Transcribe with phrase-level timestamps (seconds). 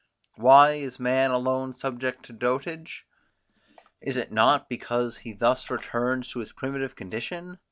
[0.33, 3.05] Why is man alone subject to dotage?
[4.01, 7.59] Is it not, because he thus returns to his primitive condition?